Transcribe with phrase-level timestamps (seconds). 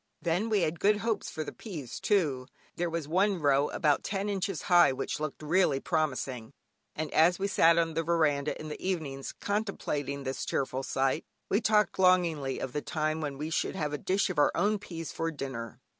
[0.19, 4.29] Then we had good hopes for the peas too; there was one row about ten
[4.29, 6.53] inches high which looked really promising,
[6.95, 11.61] and as we sat on the veranda in the evenings contemplating this cheerful sight, we
[11.61, 15.11] talked longingly of the time when we should have a dish of our own peas
[15.11, 15.79] for dinner.